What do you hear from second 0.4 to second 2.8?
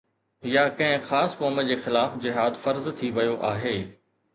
يا ڪنهن خاص قوم جي خلاف جهاد